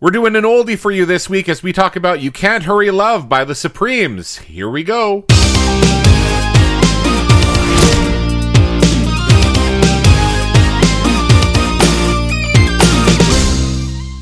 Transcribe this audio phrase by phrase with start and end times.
[0.00, 2.90] We're doing an oldie for you this week as we talk about You Can't Hurry
[2.92, 4.36] Love by the Supremes.
[4.38, 5.24] Here we go.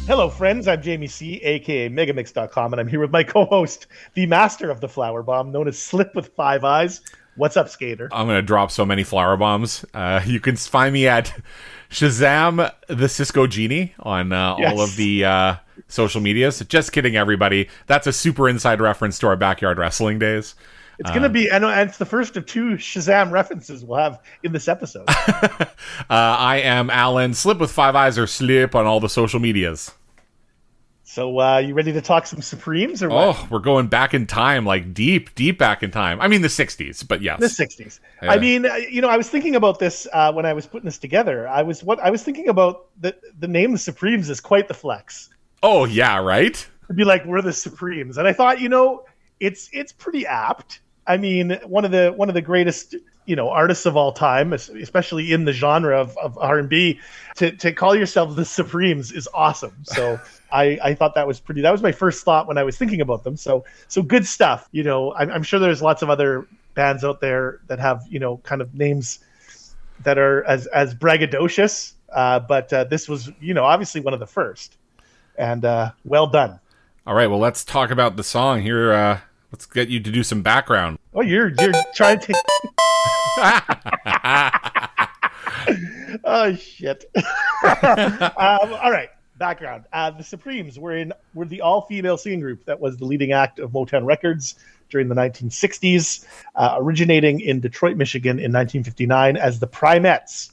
[0.08, 0.68] Hello, friends.
[0.68, 4.80] I'm Jamie C., aka Megamix.com, and I'm here with my co host, the master of
[4.80, 7.00] the flower bomb, known as Slip with Five Eyes.
[7.34, 8.08] What's up, Skater?
[8.12, 9.84] I'm going to drop so many flower bombs.
[9.92, 11.34] Uh, you can find me at
[11.90, 14.72] Shazam the Cisco Genie on uh, Yes.
[14.72, 15.56] all of the uh,
[15.88, 16.58] social medias.
[16.68, 17.68] Just kidding, everybody.
[17.86, 20.54] That's a super inside reference to our backyard wrestling days.
[20.98, 24.52] It's going to be, and it's the first of two Shazam references we'll have in
[24.52, 25.08] this episode.
[26.08, 29.92] Uh, I am Alan, Slip with Five Eyes or Slip on all the social medias.
[31.04, 33.36] so, uh, you ready to talk some Supremes or what?
[33.36, 36.20] Oh, we're going back in time, like deep, deep back in time.
[36.20, 37.40] I mean, the 60s, but yes.
[37.40, 38.00] The 60s.
[38.22, 38.30] Yeah.
[38.30, 40.84] I mean, uh, you know, I was thinking about this uh, when I was putting
[40.84, 41.48] this together.
[41.48, 44.74] I was what I was thinking about the the name the Supremes is quite the
[44.74, 45.30] flex.
[45.62, 46.66] Oh, yeah, right?
[46.86, 48.18] to be like we're the supremes.
[48.18, 49.04] And i thought you know
[49.40, 50.80] it's it's pretty apt.
[51.06, 52.94] I mean one of the one of the greatest
[53.26, 57.00] you know artists of all time especially in the genre of, of r&b
[57.34, 59.74] to, to call yourself the supremes is awesome.
[59.84, 60.20] So
[60.52, 63.00] i i thought that was pretty that was my first thought when i was thinking
[63.00, 63.36] about them.
[63.36, 65.12] So so good stuff you know.
[65.14, 68.60] I'm, I'm sure there's lots of other bands out there that have you know kind
[68.60, 69.20] of names
[70.04, 74.20] that are as as braggadocious uh, but uh, this was you know obviously one of
[74.20, 74.76] the first
[75.38, 76.58] and uh, well done
[77.06, 78.92] All right, well, let's talk about the song here.
[78.92, 79.20] Uh,
[79.52, 80.98] let's get you to do some background.
[81.14, 82.34] Oh, you're you're trying to.
[86.24, 87.04] oh shit.
[87.16, 89.08] um, all right.
[89.38, 93.04] Background: uh, The Supremes were in were the all female singing group that was the
[93.04, 94.54] leading act of Motown Records
[94.88, 100.50] during the 1960s, uh, originating in Detroit, Michigan, in 1959 as the Primettes.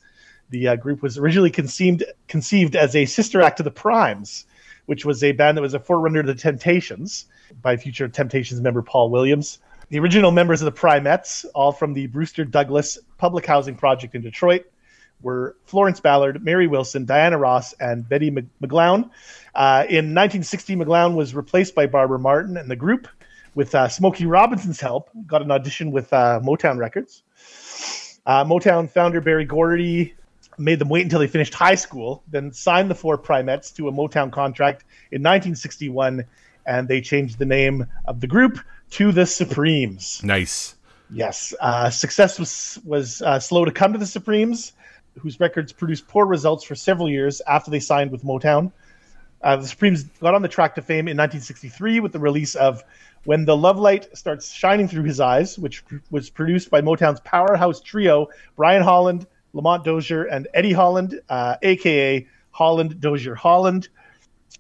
[0.49, 4.45] The uh, group was originally conceived conceived as a sister act to the Primes,
[4.85, 7.25] which was a band that was a forerunner to the Temptations
[7.61, 9.59] by future Temptations member Paul Williams.
[9.89, 14.21] The original members of the Primettes, all from the Brewster Douglas Public Housing Project in
[14.21, 14.65] Detroit,
[15.21, 19.09] were Florence Ballard, Mary Wilson, Diana Ross, and Betty McGlown.
[19.55, 23.07] Uh, in 1960, McGlown was replaced by Barbara Martin, and the group,
[23.55, 27.23] with uh, Smokey Robinson's help, got an audition with uh, Motown Records.
[28.25, 30.15] Uh, Motown founder Berry Gordy
[30.57, 33.91] made them wait until they finished high school, then signed the four Primettes to a
[33.91, 36.25] Motown contract in 1961,
[36.65, 38.59] and they changed the name of the group
[38.91, 40.21] to the Supremes.
[40.23, 40.75] nice.
[41.09, 44.73] Yes, uh, success was was uh, slow to come to the Supremes,
[45.19, 48.71] whose records produced poor results for several years after they signed with Motown.
[49.43, 52.83] Uh, the Supremes got on the track to fame in 1963 with the release of
[53.25, 57.79] "When the Love Light Starts Shining Through His Eyes," which was produced by Motown's powerhouse
[57.81, 63.89] trio Brian Holland, Lamont Dozier, and Eddie Holland, uh, aka Holland Dozier Holland.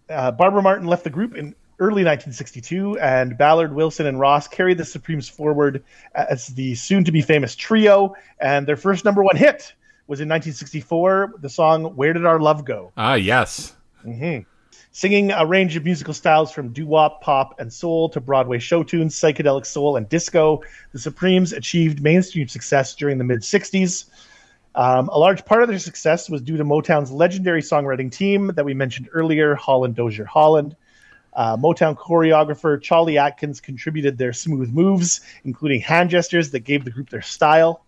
[0.09, 4.77] Uh, Barbara Martin left the group in early 1962, and Ballard, Wilson, and Ross carried
[4.77, 5.83] the Supremes forward
[6.13, 8.15] as the soon to be famous trio.
[8.39, 9.73] And their first number one hit
[10.07, 12.91] was in 1964, the song Where Did Our Love Go?
[12.95, 13.73] Ah, yes.
[14.91, 18.83] Singing a range of musical styles from doo wop, pop, and soul to Broadway show
[18.83, 20.61] tunes, psychedelic soul, and disco,
[20.91, 24.05] the Supremes achieved mainstream success during the mid 60s.
[24.75, 28.65] Um, a large part of their success was due to Motown's legendary songwriting team that
[28.65, 30.75] we mentioned earlier, Holland Dozier Holland.
[31.33, 36.91] Uh, Motown choreographer Cholly Atkins contributed their smooth moves, including hand gestures that gave the
[36.91, 37.83] group their style.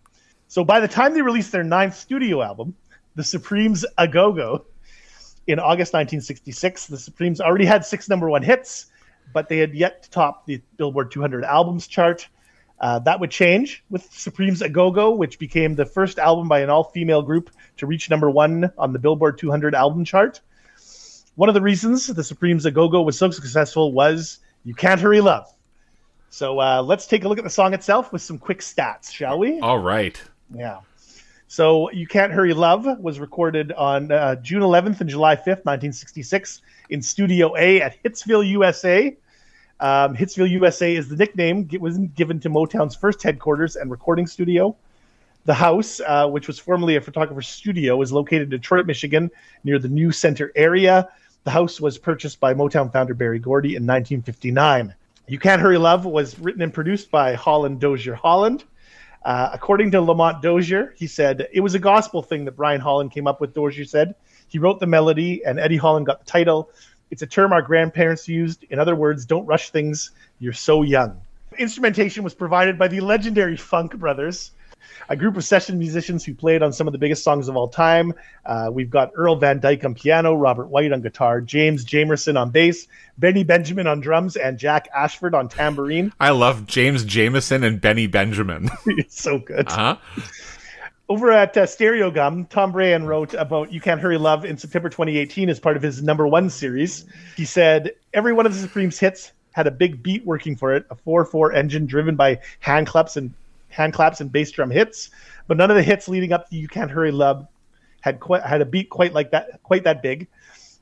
[0.48, 2.74] So by the time they released their ninth studio album,
[3.14, 4.64] The Supremes A Go Go,
[5.46, 8.86] in August 1966, the Supremes already had six number one hits,
[9.32, 12.28] but they had yet to top the Billboard 200 albums chart.
[12.78, 16.60] Uh, that would change with Supremes A Go Go, which became the first album by
[16.60, 20.40] an all female group to reach number one on the Billboard 200 album chart.
[21.36, 25.00] One of the reasons the Supremes A Go Go was so successful was You Can't
[25.00, 25.46] Hurry Love.
[26.28, 29.38] So uh, let's take a look at the song itself with some quick stats, shall
[29.38, 29.58] we?
[29.60, 30.22] All right.
[30.54, 30.80] Yeah.
[31.48, 36.60] So You Can't Hurry Love was recorded on uh, June 11th and July 5th, 1966,
[36.90, 39.16] in Studio A at Hitsville, USA.
[39.78, 44.26] Um, Hitsville, USA is the nickname it was given to Motown's first headquarters and recording
[44.26, 44.74] studio.
[45.44, 49.30] The house, uh, which was formerly a photographer's studio, is located in Detroit, Michigan,
[49.64, 51.08] near the New Center area.
[51.44, 54.94] The house was purchased by Motown founder Berry Gordy in 1959.
[55.28, 58.64] You Can't Hurry Love was written and produced by Holland Dozier Holland.
[59.24, 63.12] Uh, according to Lamont Dozier, he said it was a gospel thing that Brian Holland
[63.12, 63.52] came up with.
[63.52, 64.14] Dozier said
[64.48, 66.70] he wrote the melody, and Eddie Holland got the title.
[67.10, 68.64] It's a term our grandparents used.
[68.64, 70.10] In other words, don't rush things.
[70.38, 71.20] You're so young.
[71.58, 74.50] Instrumentation was provided by the legendary Funk Brothers.
[75.08, 77.68] a group of session musicians who played on some of the biggest songs of all
[77.68, 78.12] time.
[78.44, 82.50] Uh, we've got Earl Van Dyke on piano, Robert White on guitar, James Jamerson on
[82.50, 82.88] bass,
[83.18, 86.12] Benny Benjamin on drums, and Jack Ashford on tambourine.
[86.20, 88.68] I love James Jamerson and Benny Benjamin.
[88.86, 89.68] it's so good.
[89.68, 89.96] Uh-huh.
[91.08, 95.48] Over at uh, Stereogum, Tom Breihan wrote about You Can't Hurry Love in September 2018
[95.48, 97.04] as part of his number one series.
[97.36, 100.84] He said, Every one of the Supremes hits had a big beat working for it,
[100.90, 103.32] a 4 4 engine driven by hand claps and
[103.68, 105.10] hand claps and bass drum hits,
[105.46, 107.46] but none of the hits leading up to "You Can't Hurry Love"
[108.00, 110.26] had quite had a beat quite like that, quite that big.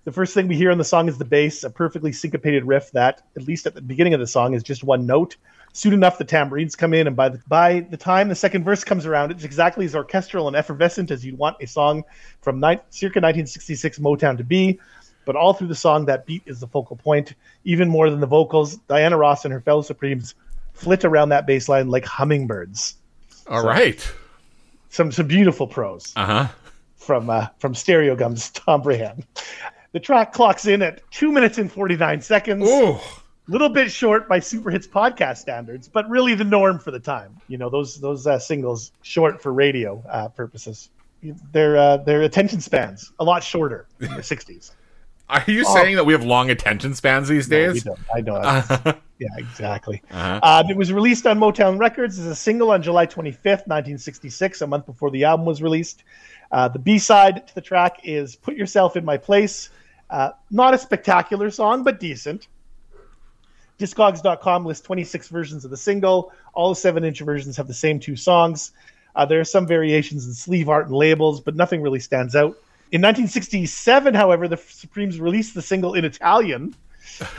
[0.05, 2.91] The first thing we hear in the song is the bass, a perfectly syncopated riff
[2.93, 5.37] that, at least at the beginning of the song, is just one note.
[5.77, 8.85] Soon enough, the tambourines come in, and by the by the time the second verse
[8.85, 12.05] comes around, it's exactly as orchestral and effervescent as you'd want a song
[12.43, 14.79] from ni- circa 1966 Motown to be.
[15.25, 17.35] But all through the song, that beat is the focal point,
[17.65, 18.77] even more than the vocals.
[18.87, 20.37] Diana Ross and her fellow Supremes
[20.75, 22.95] flit around that bass line like hummingbirds.
[23.49, 24.13] All so, right,
[24.91, 26.13] Some some beautiful prose.
[26.15, 26.47] Uh-huh.
[26.95, 29.25] From uh, from Stereogum's Tom Breihan.
[29.91, 32.65] The track clocks in at two minutes and forty nine seconds.
[32.69, 33.01] Ooh.
[33.47, 37.37] Little bit short by Super Hits podcast standards, but really the norm for the time.
[37.49, 40.89] You know those those uh, singles short for radio uh, purposes.
[41.53, 44.73] Their uh, their attention spans a lot shorter in the '60s.
[45.29, 45.75] Are you oh.
[45.75, 47.85] saying that we have long attention spans these days?
[47.85, 48.37] No, I know.
[49.19, 50.03] yeah, exactly.
[50.11, 50.41] Uh-huh.
[50.43, 54.67] Uh, it was released on Motown Records as a single on July 25th, 1966, a
[54.67, 56.05] month before the album was released.
[56.53, 59.71] Uh, the B side to the track is Put Yourself in My Place.
[60.11, 62.49] Uh, not a spectacular song, but decent.
[63.79, 66.33] Discogs.com lists 26 versions of the single.
[66.53, 68.73] All the 7 inch versions have the same two songs.
[69.17, 72.57] Uh, there are some variations in sleeve art and labels, but nothing really stands out.
[72.93, 76.75] In 1967, however, the Supremes released the single in Italian,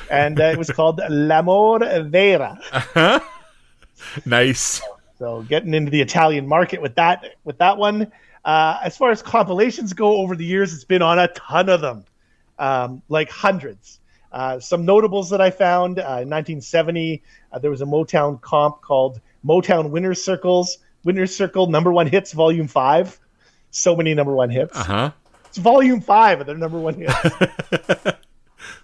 [0.10, 2.60] and uh, it was called L'amore verrà.
[2.72, 3.20] Uh-huh.
[4.26, 4.81] Nice.
[5.18, 8.12] So getting into the Italian market with that with that one.
[8.44, 11.81] Uh, as far as compilations go, over the years, it's been on a ton of
[11.81, 12.06] them,
[12.60, 14.00] um, like hundreds.
[14.36, 17.24] Uh, some notables that I found uh, in 1970,
[17.54, 22.34] uh, there was a Motown comp called Motown Winners Circles, Winners Circle Number One Hits
[22.34, 23.18] Volume Five.
[23.72, 24.76] So many number one hits.
[24.76, 25.12] Uh huh.
[25.46, 27.10] It's volume five of their number one hit.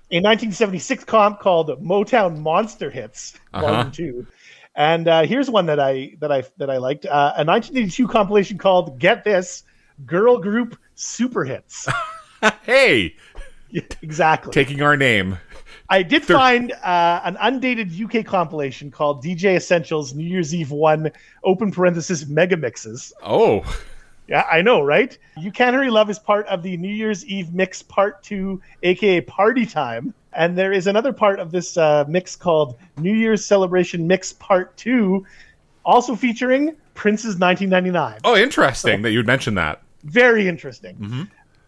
[0.09, 3.65] In 1976 comp called Motown Monster Hits, uh-huh.
[3.65, 4.27] volume two.
[4.75, 7.05] And uh, here's one that I that I that I liked.
[7.05, 9.63] Uh, a 1982 compilation called "Get This:
[10.05, 11.87] Girl Group Super Hits."
[12.63, 13.15] hey,
[13.71, 14.51] yeah, exactly.
[14.51, 15.37] Taking our name.
[15.89, 20.71] I did Thir- find uh, an undated UK compilation called DJ Essentials New Year's Eve
[20.71, 21.11] One
[21.43, 23.11] Open Parenthesis Mega Mixes.
[23.21, 23.63] Oh,
[24.27, 25.17] yeah, I know, right?
[25.37, 29.19] You Can't Hurry Love is part of the New Year's Eve mix part two, aka
[29.21, 30.13] Party Time.
[30.33, 34.77] And there is another part of this uh, mix called New Year's Celebration Mix Part
[34.77, 35.25] Two,
[35.83, 38.21] also featuring Prince's 1999.
[38.23, 39.81] Oh, interesting so, that you'd mention that.
[40.03, 40.95] Very interesting.
[40.95, 41.23] Mm-hmm.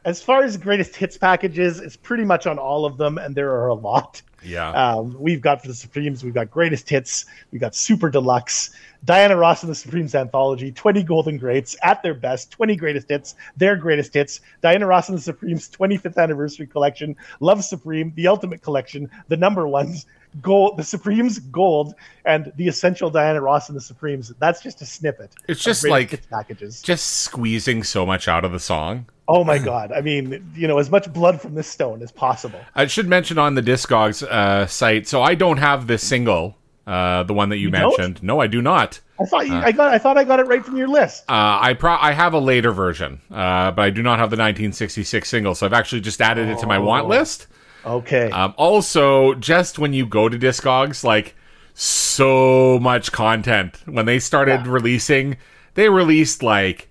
[0.06, 3.52] As far as greatest hits packages, it's pretty much on all of them, and there
[3.52, 4.22] are a lot.
[4.44, 4.70] Yeah.
[4.72, 8.72] Um, we've got for the Supremes, we've got greatest hits, we've got super deluxe,
[9.06, 13.36] Diana Ross and the Supremes anthology, 20 golden greats at their best, 20 greatest hits,
[13.56, 18.62] their greatest hits, Diana Ross and the Supremes 25th anniversary collection, Love Supreme, the ultimate
[18.62, 20.06] collection, the number ones,
[20.42, 21.96] gold, the Supremes gold,
[22.26, 24.34] and the essential Diana Ross and the Supremes.
[24.40, 25.32] That's just a snippet.
[25.48, 29.06] It's just like packages, just squeezing so much out of the song.
[29.28, 29.92] Oh my god!
[29.92, 32.60] I mean, you know, as much blood from this stone as possible.
[32.76, 35.08] I should mention on the Discogs uh, site.
[35.08, 38.16] So I don't have this single uh, the one that you, you mentioned.
[38.16, 38.24] Don't?
[38.24, 39.00] No, I do not.
[39.20, 39.94] I thought you, uh, I got.
[39.94, 41.24] I thought I got it right from your list.
[41.30, 44.36] Uh, I pro- I have a later version, uh, but I do not have the
[44.36, 45.56] 1966 single.
[45.56, 46.52] So I've actually just added oh.
[46.52, 47.10] it to my want oh.
[47.10, 47.48] list.
[47.86, 48.30] Okay.
[48.32, 51.36] Um, also, just when you go to Discogs, like
[51.74, 54.72] so much content when they started yeah.
[54.72, 55.38] releasing,
[55.74, 56.90] they released like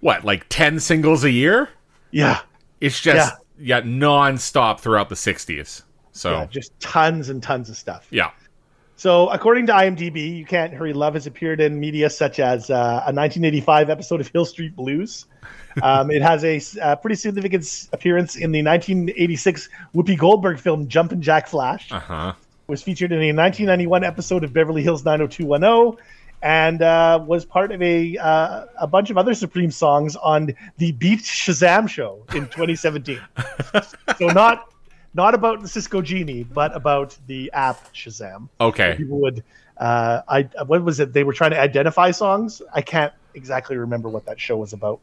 [0.00, 1.68] what, like ten singles a year.
[2.10, 2.40] Yeah.
[2.80, 5.82] It's just yeah, yeah non-stop throughout the 60s.
[6.12, 8.06] So yeah, just tons and tons of stuff.
[8.10, 8.30] Yeah.
[9.00, 12.74] So, according to IMDb, You Can't Hurry Love has appeared in media such as uh,
[12.74, 15.24] a 1985 episode of Hill Street Blues.
[15.82, 21.22] Um, it has a, a, pretty significant appearance in the 1986 Whoopi Goldberg film Jumpin'
[21.22, 21.90] Jack Flash.
[21.90, 22.34] Uh-huh.
[22.66, 26.04] Was featured in a 1991 episode of Beverly Hills 90210
[26.42, 30.92] and uh, was part of a uh, a bunch of other Supreme songs on the
[30.92, 33.18] Beat Shazam show in 2017.
[34.18, 34.70] so not
[35.14, 38.48] not about the Cisco Genie, but about the app Shazam.
[38.60, 38.94] Okay.
[38.96, 39.42] People would,
[39.76, 41.12] uh, I what was it?
[41.12, 42.62] They were trying to identify songs.
[42.72, 45.00] I can't exactly remember what that show was about.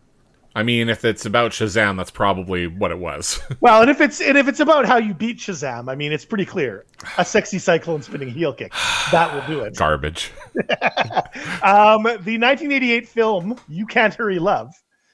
[0.56, 3.40] I mean, if it's about Shazam, that's probably what it was.
[3.60, 6.26] Well, and if it's and if it's about how you beat Shazam, I mean, it's
[6.26, 6.86] pretty clear.
[7.18, 8.72] A sexy cyclone spinning heel kick.
[9.12, 9.76] That will do it.
[9.78, 10.32] Garbage.
[11.64, 14.74] Um, the 1988 film You Can't Hurry Love,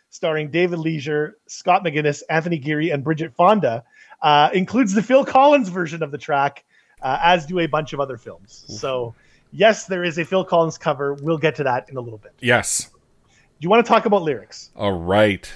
[0.10, 3.84] starring David Leisure, Scott McGinnis, Anthony Geary, and Bridget Fonda,
[4.24, 6.63] uh, includes the Phil Collins version of the track,
[7.01, 8.63] uh, as do a bunch of other films.
[8.70, 9.13] So,
[9.51, 11.13] yes, there is a Phil Collins cover.
[11.13, 12.32] We'll get to that in a little bit.
[12.39, 12.89] Yes.
[13.27, 14.72] Do you want to talk about lyrics?
[14.75, 15.51] All right.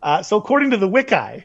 [0.00, 1.44] Uh, so, according to the Wiki,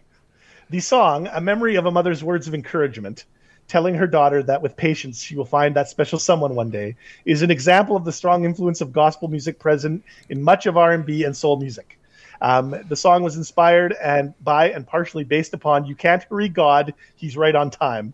[0.69, 3.25] the song, A Memory of a Mother's Words of Encouragement,
[3.67, 7.41] telling her daughter that with patience she will find that special someone one day, is
[7.41, 11.35] an example of the strong influence of gospel music present in much of R&B and
[11.35, 11.97] soul music.
[12.41, 16.93] Um, the song was inspired and by and partially based upon "You Can't Hurry God,
[17.15, 18.13] He's Right on Time,"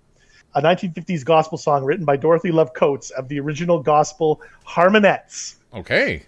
[0.54, 5.56] a 1950s gospel song written by Dorothy Love Coates of the original gospel Harmonettes.
[5.74, 6.24] Okay.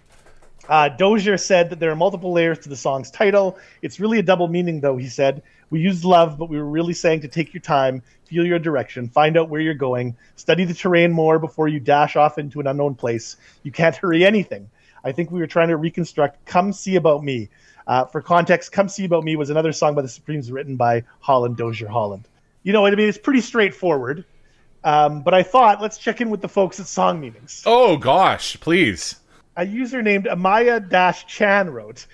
[0.68, 3.58] Uh, Dozier said that there are multiple layers to the song's title.
[3.82, 5.42] It's really a double meaning, though, he said.
[5.70, 9.08] We used love, but we were really saying to take your time, feel your direction,
[9.08, 12.66] find out where you're going, study the terrain more before you dash off into an
[12.66, 13.36] unknown place.
[13.62, 14.70] You can't hurry anything.
[15.04, 17.48] I think we were trying to reconstruct Come See About Me.
[17.86, 21.04] Uh, for context, Come See About Me was another song by the Supremes written by
[21.20, 22.28] Holland Dozier Holland.
[22.62, 24.24] You know, I mean, it's pretty straightforward.
[24.84, 28.58] Um, but I thought, let's check in with the folks at Song Meanings Oh gosh,
[28.58, 29.16] please.
[29.56, 32.06] a user named Amaya Chan wrote,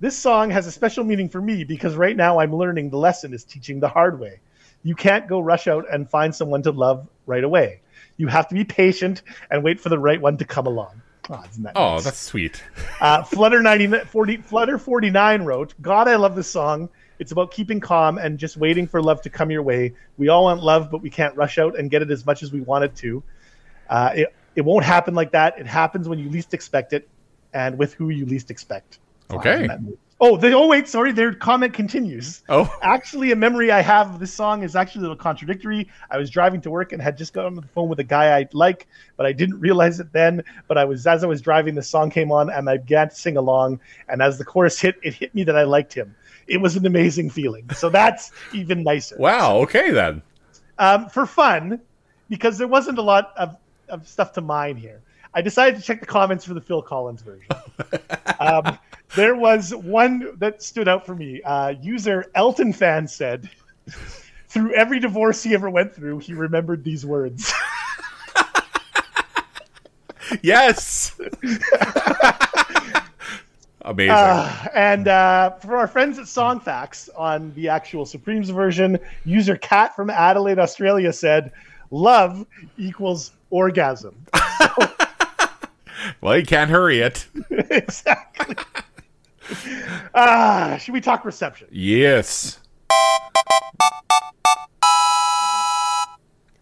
[0.00, 3.32] This song has a special meaning for me because right now I'm learning the lesson
[3.32, 4.40] is teaching the hard way.
[4.82, 7.80] You can't go rush out and find someone to love right away.
[8.18, 11.00] You have to be patient and wait for the right one to come along.
[11.30, 12.04] Oh, isn't that Oh, nice?
[12.04, 12.62] that's sweet.
[13.00, 16.88] Uh, Flutter 90, 40, Flutter 49 wrote, God, I love this song.
[17.18, 19.94] It's about keeping calm and just waiting for love to come your way.
[20.18, 22.52] We all want love, but we can't rush out and get it as much as
[22.52, 23.22] we want it to.
[23.88, 25.58] Uh, it, it won't happen like that.
[25.58, 27.08] It happens when you least expect it
[27.54, 28.98] and with who you least expect.
[29.30, 29.68] Okay.
[29.70, 29.88] Oh,
[30.36, 31.10] they, oh wait, sorry.
[31.10, 32.44] Their comment continues.
[32.48, 35.88] Oh, Actually, a memory I have of this song is actually a little contradictory.
[36.12, 38.38] I was driving to work and had just got on the phone with a guy
[38.38, 38.86] I like,
[39.16, 40.44] but I didn't realize it then.
[40.68, 43.14] But I was as I was driving, the song came on and I began to
[43.16, 43.80] sing along.
[44.08, 46.14] And as the chorus hit, it hit me that I liked him.
[46.46, 47.68] It was an amazing feeling.
[47.70, 49.16] So that's even nicer.
[49.18, 49.56] wow.
[49.62, 50.22] Okay then.
[50.78, 51.80] Um, for fun,
[52.28, 53.56] because there wasn't a lot of,
[53.88, 55.00] of stuff to mine here.
[55.34, 57.48] I decided to check the comments for the Phil Collins version.
[58.38, 58.78] um,
[59.16, 61.42] there was one that stood out for me.
[61.42, 63.48] Uh, user Elton Fan said,
[64.48, 67.52] "Through every divorce he ever went through, he remembered these words."
[70.40, 71.20] Yes.
[73.82, 74.12] Amazing.
[74.12, 79.96] Uh, and uh, for our friends at Songfacts on the actual Supremes version, user Cat
[79.96, 81.50] from Adelaide, Australia said,
[81.90, 82.46] "Love
[82.78, 84.14] equals orgasm."
[86.20, 87.26] well, you can't hurry it.
[87.50, 88.54] exactly.
[90.14, 91.68] Ah, should we talk reception?
[91.70, 92.58] Yes.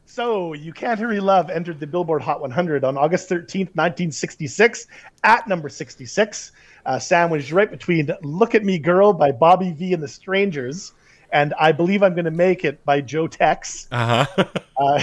[0.07, 4.87] So, You Can't Hurry Love entered the Billboard Hot 100 on August 13th, 1966,
[5.25, 6.53] at number 66,
[6.85, 10.93] uh, sandwiched right between Look at Me Girl by Bobby Vee and the Strangers
[11.33, 13.89] and I Believe I'm Gonna Make It by Joe Tex.
[13.91, 14.45] Uh huh.
[14.81, 15.03] Uh,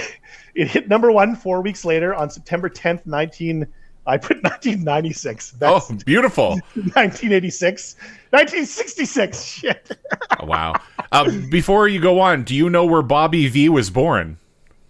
[0.56, 3.68] it hit number one four weeks later on September 10th, 19.
[4.08, 5.54] I put 1996.
[5.62, 6.50] oh, That's beautiful.
[6.76, 7.96] 1986.
[8.32, 9.44] 1966.
[9.44, 9.98] Shit.
[10.40, 10.74] Oh, wow.
[11.12, 14.38] Uh, before you go on, do you know where Bobby Vee was born?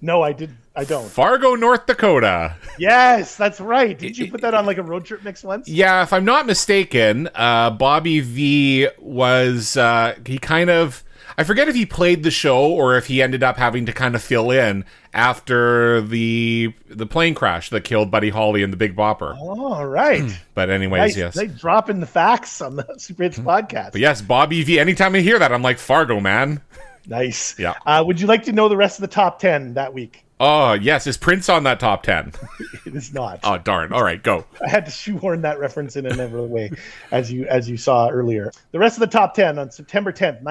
[0.02, 0.56] No, I did.
[0.76, 1.10] I don't.
[1.10, 2.56] Fargo, North Dakota.
[2.78, 3.98] Yes, that's right.
[3.98, 5.68] Did you put that on like a road trip mix once?
[5.68, 11.04] Yeah, if I'm not mistaken, uh, Bobby Vee was uh, he kind of
[11.40, 14.16] I forget if he played the show or if he ended up having to kind
[14.16, 18.96] of fill in after the the plane crash that killed Buddy Holly and the Big
[18.96, 19.38] Bopper.
[19.38, 20.32] All right.
[20.56, 21.18] But anyways, nice.
[21.18, 21.36] yes.
[21.36, 23.92] They dropping the facts on the Super Hits podcast.
[23.92, 24.80] But yes, Bobby Vee.
[24.80, 26.62] Anytime I hear that, I'm like Fargo, man.
[27.08, 27.58] Nice.
[27.60, 27.76] Yeah.
[27.86, 30.24] Uh, would you like to know the rest of the top 10 that week?
[30.40, 32.32] Oh yes, is Prince on that top ten?
[32.86, 33.40] It is not.
[33.44, 33.92] Oh darn!
[33.92, 34.46] All right, go.
[34.64, 36.70] I had to shoehorn that reference in another way,
[37.12, 38.52] as you as you saw earlier.
[38.72, 40.44] The rest of the top ten on September 10th,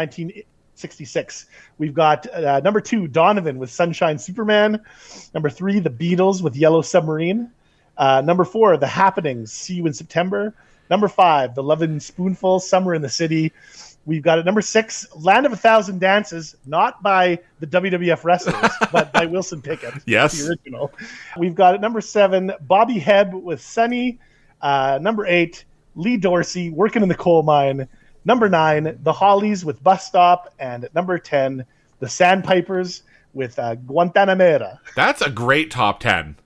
[0.76, 1.46] 1966.
[1.78, 4.82] We've got uh, number two, Donovan with Sunshine Superman.
[5.32, 7.50] Number three, The Beatles with Yellow Submarine.
[7.96, 9.52] Uh, number four, The Happenings.
[9.52, 10.54] See you in September.
[10.90, 13.52] Number five, The Lovin' Spoonful, Summer in the City.
[14.04, 18.70] We've got at number six, Land of a Thousand Dances, not by the WWF wrestlers,
[18.92, 19.94] but by Wilson Pickett.
[20.04, 20.38] Yes.
[20.38, 20.92] The original.
[21.38, 24.18] We've got at number seven, Bobby Hebb with Sunny.
[24.60, 25.64] Uh, number eight,
[25.94, 27.88] Lee Dorsey, Working in the Coal Mine.
[28.26, 30.52] Number nine, The Hollies with Bus Stop.
[30.58, 31.64] And number 10,
[32.00, 33.02] The Sandpipers
[33.32, 34.78] with uh, Guantanamera.
[34.96, 36.36] That's a great top ten.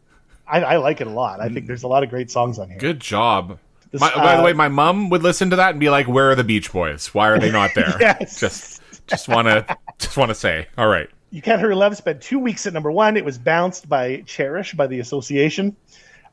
[0.47, 1.41] I, I like it a lot.
[1.41, 2.79] I think there's a lot of great songs on here.
[2.79, 3.59] Good job.
[3.93, 6.07] This, My, by the uh, way, my mom would listen to that and be like,
[6.07, 7.15] "Where are the Beach Boys?
[7.15, 8.39] Why are they not there?" Yes.
[8.39, 11.09] Just, just want to, just want to say, all right.
[11.31, 13.17] You Can't Hurry Love spent two weeks at number one.
[13.17, 15.77] It was bounced by Cherish by the Association.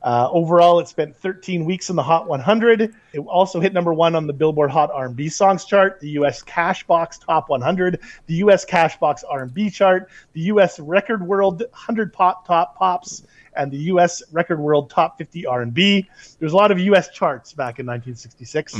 [0.02, 2.94] Uh, overall, it spent 13 weeks in the Hot 100.
[3.12, 6.42] It also hit number one on the Billboard Hot R&B Songs chart, the U.S.
[6.44, 8.64] Cashbox Top 100, the U.S.
[8.64, 10.78] Cashbox R&B chart, the U.S.
[10.78, 13.24] Record World 100 Pop Top Pops,
[13.56, 14.22] and the U.S.
[14.30, 16.08] Record World Top 50 R&B.
[16.38, 17.08] There's a lot of U.S.
[17.10, 18.74] charts back in 1966.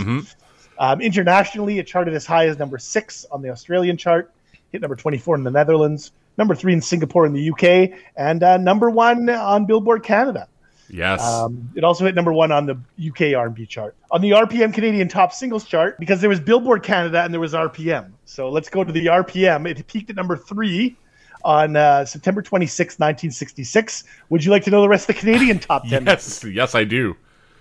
[0.79, 4.33] Um, internationally, it charted as high as number six on the Australian chart,
[4.71, 8.57] hit number 24 in the Netherlands, number three in Singapore and the UK, and uh,
[8.57, 10.47] number one on Billboard Canada.
[10.91, 11.23] Yes.
[11.23, 13.95] Um, it also hit number one on the UK R&B chart.
[14.11, 17.53] On the RPM Canadian Top Singles chart, because there was Billboard Canada and there was
[17.53, 18.13] RPM.
[18.25, 19.69] So let's go to the RPM.
[19.69, 20.97] It peaked at number three
[21.45, 24.05] on uh, September 26, 1966.
[24.31, 26.07] Would you like to know the rest of the Canadian top 10?
[26.07, 26.45] yes.
[26.45, 27.17] Yes, I do.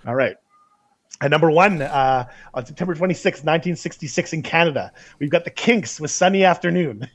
[0.05, 0.37] All right.
[1.19, 6.11] At number one, uh, on September 26, 1966, in Canada, we've got the Kinks with
[6.11, 7.09] Sunny Afternoon.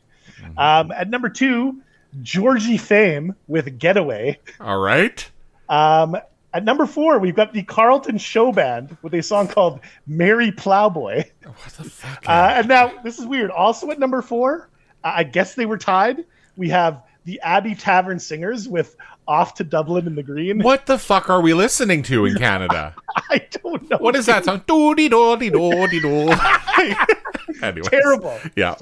[0.57, 1.81] Um, at number two,
[2.21, 4.41] Georgie Fame with Getaway.
[4.61, 5.31] All right.
[5.73, 6.17] Um,
[6.55, 11.25] at number four, we've got the Carlton Show Band with a song called Merry Ploughboy.
[11.45, 12.23] What the fuck?
[12.29, 13.51] Uh, and now, this is weird.
[13.51, 14.69] Also at number four,
[15.03, 16.25] I guess they were tied.
[16.57, 20.61] We have the Abbey Tavern Singers with Off to Dublin in the Green.
[20.63, 22.95] what the fuck are we listening to in Canada?
[23.31, 23.97] I don't know.
[23.99, 24.63] What is that song?
[24.67, 26.33] Doody doody doody do.
[27.63, 27.89] Anyway.
[27.89, 28.39] Terrible.
[28.57, 28.75] Yeah.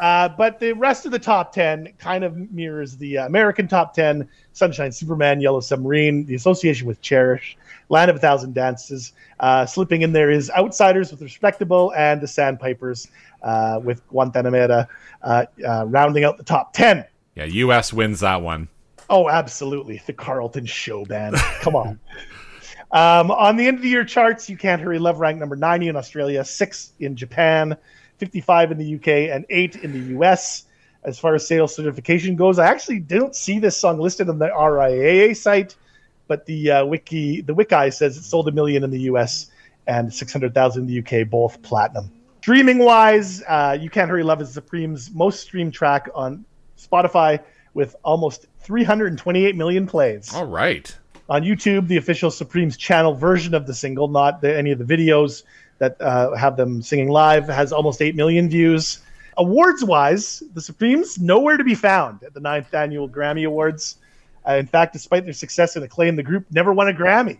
[0.00, 3.94] Uh, but the rest of the top 10 kind of mirrors the uh, American top
[3.94, 7.56] 10 Sunshine Superman, Yellow Submarine, the association with Cherish,
[7.90, 9.12] Land of a Thousand Dances.
[9.38, 13.08] Uh, slipping in there is Outsiders with Respectable and the Sandpipers
[13.42, 14.88] uh, with Guantanamera,
[15.22, 17.04] uh, uh, rounding out the top 10.
[17.34, 17.44] Yeah.
[17.44, 17.92] U.S.
[17.92, 18.68] wins that one.
[19.10, 20.00] Oh, absolutely.
[20.06, 21.36] The Carlton Show Band.
[21.60, 22.00] Come on.
[22.92, 25.88] Um, on the end of the year charts, You Can't Hurry Love ranked number 90
[25.88, 27.76] in Australia, 6 in Japan,
[28.18, 30.66] 55 in the UK, and 8 in the US.
[31.04, 34.48] As far as sales certification goes, I actually don't see this song listed on the
[34.48, 35.76] RIAA site,
[36.28, 39.50] but the uh, wiki, the Wiki says it sold a million in the US
[39.86, 42.10] and 600,000 in the UK, both platinum.
[42.40, 46.44] Streaming wise, uh, You Can't Hurry Love is Supreme's most streamed track on
[46.78, 47.40] Spotify
[47.74, 50.32] with almost 328 million plays.
[50.34, 50.94] All right.
[51.28, 54.84] On YouTube, the official Supremes channel version of the single, not the, any of the
[54.84, 55.42] videos
[55.78, 59.00] that uh, have them singing live, has almost 8 million views.
[59.36, 63.96] Awards wise, the Supremes nowhere to be found at the ninth annual Grammy Awards.
[64.46, 67.38] Uh, in fact, despite their success and acclaim, the group never won a Grammy.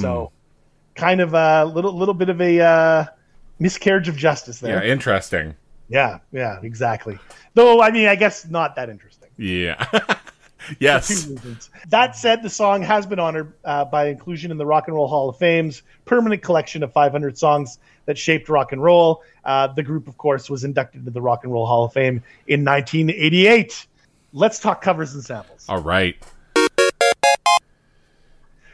[0.00, 0.32] So,
[0.94, 3.06] kind of a little little bit of a uh,
[3.58, 4.84] miscarriage of justice there.
[4.84, 4.92] Yeah.
[4.92, 5.54] Interesting.
[5.88, 7.18] Yeah, yeah, exactly.
[7.54, 9.28] Though, I mean, I guess not that interesting.
[9.36, 9.84] Yeah.
[10.78, 11.28] Yes.
[11.88, 15.08] That said, the song has been honored uh, by inclusion in the Rock and Roll
[15.08, 19.22] Hall of Fame's permanent collection of 500 songs that shaped rock and roll.
[19.44, 22.22] Uh, the group, of course, was inducted into the Rock and Roll Hall of Fame
[22.46, 23.86] in 1988.
[24.32, 25.66] Let's talk covers and samples.
[25.68, 26.16] All right.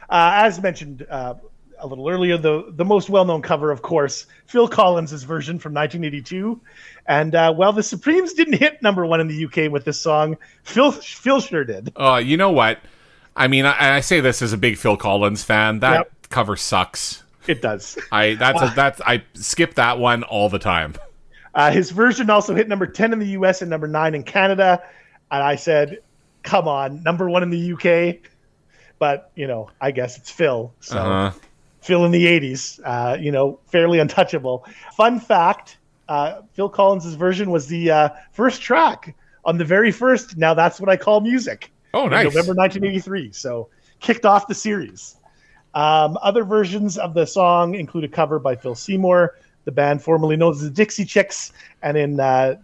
[0.09, 1.35] Uh, as mentioned uh,
[1.79, 5.73] a little earlier, the, the most well known cover, of course, Phil Collins' version from
[5.73, 6.59] 1982.
[7.07, 10.37] And uh, while the Supremes didn't hit number one in the UK with this song,
[10.63, 11.91] Phil, Phil sure did.
[11.95, 12.79] Uh, you know what?
[13.35, 15.79] I mean, I, I say this as a big Phil Collins fan.
[15.79, 16.11] That Yep.
[16.29, 17.23] cover sucks.
[17.47, 17.97] It does.
[18.11, 20.93] I that's a, that's I skip that one all the time.
[21.55, 24.83] Uh, his version also hit number 10 in the US and number 9 in Canada.
[25.31, 25.99] And I said,
[26.43, 28.17] come on, number one in the UK.
[28.99, 30.73] But, you know, I guess it's Phil.
[30.81, 31.39] So Uh-huh.
[31.81, 34.65] Phil in the 80s, uh, you know, fairly untouchable.
[34.95, 35.77] Fun fact
[36.09, 39.15] uh, Phil Collins' version was the uh, first track
[39.45, 41.71] on the very first Now That's What I Call Music.
[41.93, 42.25] Oh, nice.
[42.25, 43.31] November 1983.
[43.31, 45.15] So kicked off the series.
[45.75, 50.35] Um, other versions of the song include a cover by Phil Seymour, the band formerly
[50.35, 52.55] known as the Dixie Chicks, and in uh,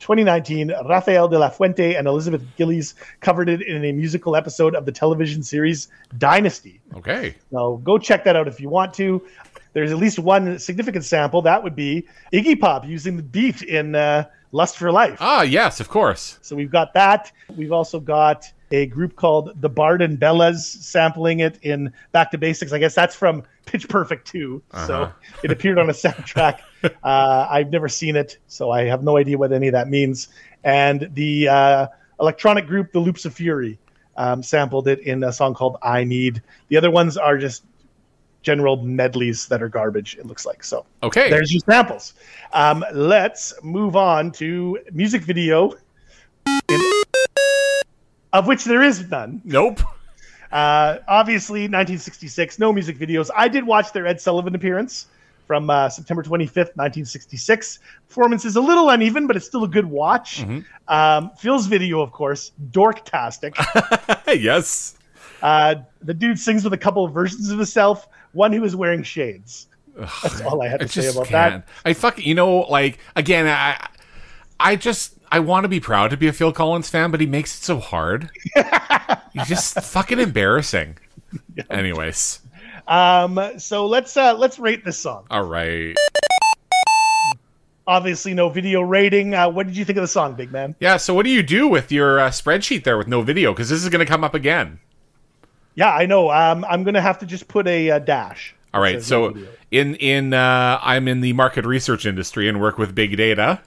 [0.00, 4.84] 2019, Rafael de la Fuente and Elizabeth Gillies covered it in a musical episode of
[4.84, 6.80] the television series Dynasty.
[6.96, 7.34] Okay.
[7.50, 9.24] So go check that out if you want to.
[9.72, 11.42] There's at least one significant sample.
[11.42, 15.18] That would be Iggy Pop using the beat in uh, Lust for Life.
[15.20, 16.38] Ah, yes, of course.
[16.42, 17.32] So we've got that.
[17.56, 22.72] We've also got a group called the Barden Bellas sampling it in Back to Basics.
[22.72, 24.62] I guess that's from Pitch Perfect 2.
[24.72, 25.12] So Uh-huh.
[25.44, 26.60] it appeared on a soundtrack.
[27.02, 30.28] Uh, I've never seen it, so I have no idea what any of that means.
[30.64, 31.86] And the uh,
[32.20, 33.78] electronic group, the Loops of Fury,
[34.18, 36.42] um, sampled it in a song called I Need.
[36.68, 37.64] The other ones are just
[38.42, 40.62] general medleys that are garbage, it looks like.
[40.62, 41.30] So Okay.
[41.30, 42.12] there's your samples.
[42.52, 45.72] Um, let's move on to music video,
[46.68, 46.93] in-
[48.34, 49.40] of which there is none.
[49.44, 49.80] nope.
[50.52, 53.28] Uh, obviously, 1966, no music videos.
[53.34, 55.06] I did watch their Ed Sullivan appearance
[55.46, 57.80] from uh, September 25th, 1966.
[58.08, 60.42] Performance is a little uneven, but it's still a good watch.
[60.42, 60.60] Mm-hmm.
[60.92, 63.54] Um, Phil's video, of course, dorktastic.
[64.40, 64.96] yes.
[65.42, 68.08] Uh, the dude sings with a couple of versions of himself.
[68.32, 69.66] One who is wearing shades.
[69.96, 71.64] That's all I had to I say about can't.
[71.84, 72.24] I fuck.
[72.24, 73.88] You know, like again, I,
[74.58, 77.26] I just I want to be proud to be a Phil Collins fan, but he
[77.26, 78.30] makes it so hard.
[79.32, 80.98] He's just fucking embarrassing.
[81.70, 82.40] Anyways.
[82.86, 85.26] Um, so let's uh, let's rate this song.
[85.30, 85.96] all right.
[87.86, 89.34] Obviously, no video rating.
[89.34, 90.74] Uh, what did you think of the song, big man?
[90.80, 90.96] Yeah.
[90.96, 93.52] So, what do you do with your uh, spreadsheet there with no video?
[93.52, 94.80] Because this is going to come up again.
[95.74, 96.30] Yeah, I know.
[96.30, 98.54] Um, I'm gonna have to just put a, uh dash.
[98.72, 99.02] All right.
[99.02, 102.94] says no So, in in uh, I'm in the market research industry and work with
[102.94, 103.60] big data.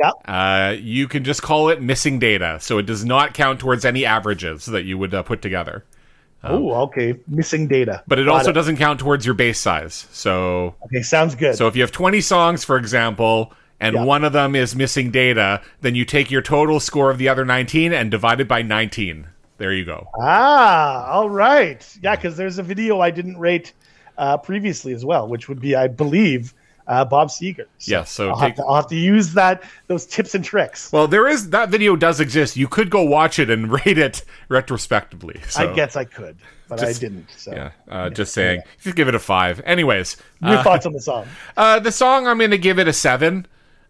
[0.00, 0.10] Yeah.
[0.24, 4.04] Uh, you can just call it missing data, so it does not count towards any
[4.04, 5.84] averages that you would uh, put together.
[6.42, 7.14] Oh, okay.
[7.26, 8.02] Missing data.
[8.06, 10.06] But it Got also doesn't count towards your base size.
[10.12, 11.56] So, Okay, sounds good.
[11.56, 15.62] so if you have 20 songs, for example, and one of them is missing data,
[15.80, 19.26] then you take your total score of the other 19 and divide it by 19.
[19.56, 20.08] There you go.
[20.20, 21.86] ah, all right.
[22.02, 23.72] Yeah, because there's a video I didn't rate
[24.18, 26.52] uh, previously as well, which would be, I believe,
[26.86, 27.66] uh, Bob Seger.
[27.78, 30.44] So Yes, so I'll, take- have to, I'll have to use that those tips and
[30.44, 30.92] tricks.
[30.92, 32.56] Well, there is that video does exist.
[32.56, 35.40] You could go watch it and rate it retrospectively.
[35.48, 36.36] So, I guess I could,
[36.68, 37.28] but Just- I didn't.
[37.36, 38.62] So, Yeah, uh, just saying.
[38.82, 39.60] Just give it a five.
[39.64, 41.26] Anyways, your uh, thoughts on the song?
[41.56, 43.46] Uh, the song I'm going to give it a seven.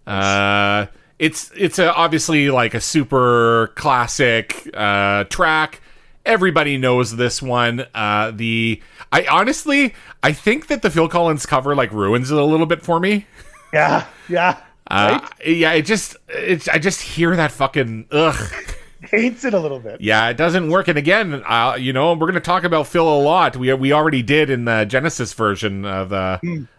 [0.07, 0.87] Uh,
[1.19, 5.81] it's it's a, obviously like a super classic uh, track.
[6.25, 7.87] Everybody knows this one.
[7.95, 8.83] Uh, the
[9.13, 12.83] I honestly I think that the Phil Collins cover like ruins it a little bit
[12.83, 13.27] for me.
[13.73, 14.59] Yeah, yeah.
[14.91, 15.47] Uh, right?
[15.47, 18.53] Yeah, it just it's I just hear that fucking ugh.
[19.11, 20.01] Hates it a little bit.
[20.01, 20.89] Yeah, it doesn't work.
[20.89, 23.57] And again, uh, you know, we're going to talk about Phil a lot.
[23.57, 26.39] We we already did in the Genesis version of uh,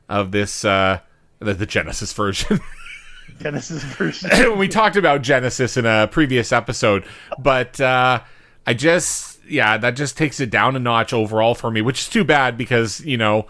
[0.09, 0.99] of this uh,
[1.39, 2.59] the, the Genesis version.
[3.39, 4.57] Genesis version.
[4.57, 7.05] we talked about Genesis in a previous episode,
[7.39, 8.21] but uh,
[8.65, 12.09] I just yeah, that just takes it down a notch overall for me, which is
[12.09, 13.47] too bad because you know.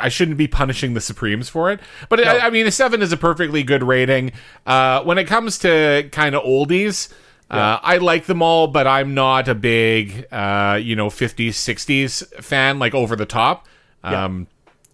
[0.00, 3.10] I shouldn't be punishing the Supremes for it, but I, I mean, a seven is
[3.10, 4.30] a perfectly good rating.
[4.64, 7.12] Uh, when it comes to kind of oldies,
[7.50, 12.44] uh, I like them all, but I'm not a big, uh, you know, 50s, 60s
[12.44, 13.66] fan, like over the top.
[14.04, 14.46] Um,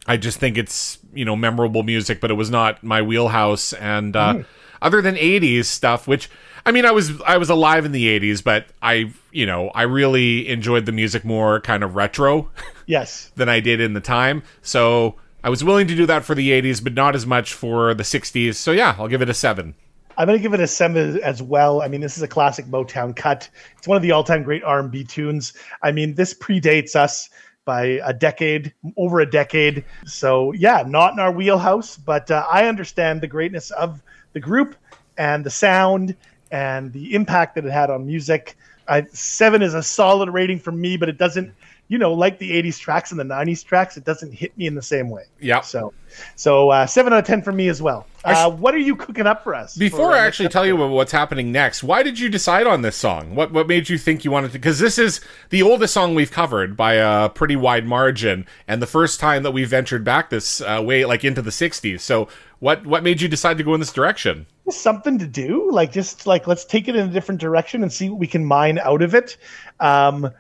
[0.07, 3.73] I just think it's you know memorable music, but it was not my wheelhouse.
[3.75, 4.43] And uh,
[4.81, 6.29] other than '80s stuff, which
[6.65, 9.83] I mean, I was I was alive in the '80s, but I you know I
[9.83, 12.51] really enjoyed the music more kind of retro
[12.87, 13.31] yes.
[13.37, 14.43] than I did in the time.
[14.63, 17.95] So I was willing to do that for the '80s, but not as much for
[17.95, 18.55] the '60s.
[18.55, 19.75] So yeah, I'll give it a seven.
[20.19, 21.81] I'm going to give it a seven as well.
[21.81, 23.49] I mean, this is a classic Motown cut.
[23.79, 25.55] It's one of the all-time great R&B tunes.
[25.83, 27.31] I mean, this predates us
[27.65, 29.85] by a decade, over a decade.
[30.05, 34.77] So yeah, not in our wheelhouse, but uh, I understand the greatness of the group
[35.17, 36.17] and the sound
[36.53, 38.57] and the impact that it had on music.
[38.87, 41.53] I, seven is a solid rating for me, but it doesn't,
[41.93, 44.75] you know, like the '80s tracks and the '90s tracks, it doesn't hit me in
[44.75, 45.25] the same way.
[45.41, 45.61] Yeah.
[45.61, 45.93] So,
[46.37, 48.07] so uh, seven out of ten for me as well.
[48.25, 49.77] Uh, what are you cooking up for us?
[49.77, 52.97] Before for, I actually tell you what's happening next, why did you decide on this
[52.97, 53.35] song?
[53.35, 54.53] What what made you think you wanted to?
[54.55, 58.87] Because this is the oldest song we've covered by a pretty wide margin, and the
[58.87, 62.01] first time that we ventured back this uh, way, like into the '60s.
[62.01, 62.27] So
[62.61, 64.47] what what made you decide to go in this direction?
[64.71, 68.09] something to do like just like let's take it in a different direction and see
[68.09, 69.37] what we can mine out of it
[69.81, 70.33] um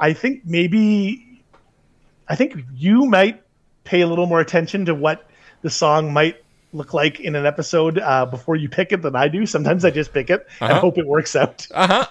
[0.00, 1.42] i think maybe
[2.28, 3.42] i think you might
[3.84, 5.28] pay a little more attention to what
[5.62, 6.36] the song might
[6.72, 9.90] look like in an episode uh, before you pick it than i do sometimes i
[9.90, 10.80] just pick it and Uh-huh.
[10.80, 12.06] hope it works out Uh huh.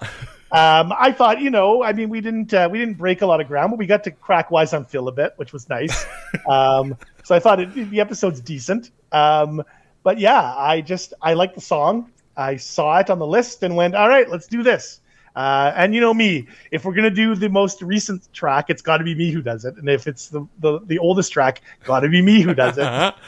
[0.51, 3.39] um, I thought, you know, I mean, we didn't uh, we didn't break a lot
[3.39, 6.07] of ground, but we got to crack wise on Phil a bit, which was nice.
[6.49, 8.89] um, so I thought it, the episode's decent.
[9.11, 9.61] Um,
[10.01, 12.09] but yeah, I just I like the song.
[12.35, 15.01] I saw it on the list and went, all right, let's do this.
[15.35, 18.97] Uh, and you know me, if we're gonna do the most recent track, it's got
[18.97, 19.75] to be me who does it.
[19.77, 23.13] And if it's the the, the oldest track, got to be me who does it.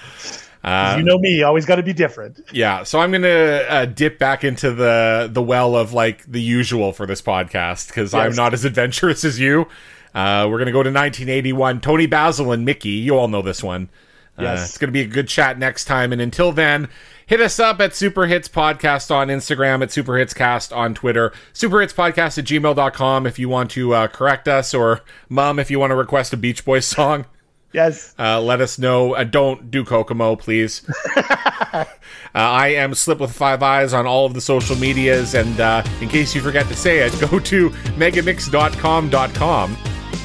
[0.63, 2.39] Uh, you know me, always got to be different.
[2.53, 3.27] yeah, so I'm gonna
[3.67, 8.13] uh, dip back into the the well of like the usual for this podcast because
[8.13, 9.67] I'm not as adventurous as you.
[10.13, 11.81] Uh, we're gonna go to 1981.
[11.81, 12.89] Toni Basil and Mickey.
[12.89, 13.89] You all know this one.
[14.37, 14.69] Uh, Yes.
[14.69, 16.13] it's gonna be a good chat next time.
[16.13, 16.89] And until then,
[17.31, 21.31] hit us up at Super Hits Podcast on Instagram, at Super Hits Cast on Twitter,
[21.53, 25.71] Super Hits Podcast at gmail.com if you want to uh, correct us, or Mom if
[25.71, 27.25] you want to request a Beach Boys song.
[27.71, 28.13] Yes.
[28.19, 29.15] Uh, let us know.
[29.15, 30.81] Uh, don't do Kokomo, please.
[31.15, 31.85] uh,
[32.33, 36.09] I am Slip with Five Eyes on all of the social medias, and uh, in
[36.09, 39.77] case you forget to say it, go to megamix.com.com.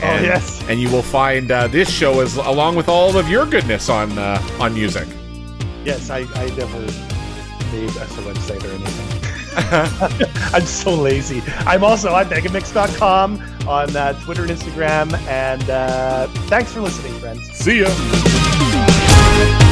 [0.03, 0.69] And, yes.
[0.69, 4.19] and you will find uh, this show is along with all of your goodness on
[4.19, 5.07] uh, on music.
[5.87, 6.81] Yes, I, I never
[7.71, 10.29] made us a website or anything.
[10.53, 11.45] I'm so lazy.
[11.59, 15.17] I'm also on megamix.com on uh, Twitter and Instagram.
[15.29, 17.49] And uh, thanks for listening, friends.
[17.53, 19.63] See ya.